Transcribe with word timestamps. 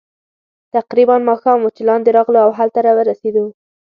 تقریباً 0.75 1.15
ماښام 1.29 1.57
وو 1.61 1.73
چې 1.75 1.81
لاندې 1.89 2.09
راغلو، 2.17 2.39
او 2.45 2.51
هلته 2.59 2.79
ورسېدو. 2.97 3.45